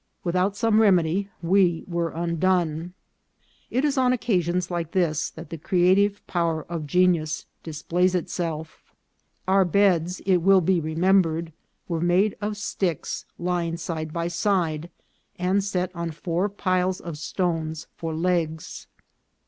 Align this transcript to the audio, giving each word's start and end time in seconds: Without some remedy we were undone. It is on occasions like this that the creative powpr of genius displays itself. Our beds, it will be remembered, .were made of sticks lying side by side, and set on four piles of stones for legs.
Without 0.23 0.57
some 0.57 0.81
remedy 0.81 1.29
we 1.43 1.83
were 1.87 2.09
undone. 2.09 2.93
It 3.69 3.85
is 3.85 3.99
on 3.99 4.13
occasions 4.13 4.71
like 4.71 4.93
this 4.93 5.29
that 5.29 5.51
the 5.51 5.59
creative 5.59 6.23
powpr 6.27 6.65
of 6.67 6.87
genius 6.87 7.45
displays 7.61 8.15
itself. 8.15 8.91
Our 9.47 9.63
beds, 9.63 10.19
it 10.21 10.37
will 10.37 10.61
be 10.61 10.81
remembered, 10.81 11.53
.were 11.87 12.01
made 12.01 12.35
of 12.41 12.57
sticks 12.57 13.25
lying 13.37 13.77
side 13.77 14.11
by 14.11 14.27
side, 14.27 14.89
and 15.37 15.63
set 15.63 15.95
on 15.95 16.09
four 16.09 16.49
piles 16.49 16.99
of 16.99 17.15
stones 17.15 17.85
for 17.95 18.15
legs. 18.15 18.87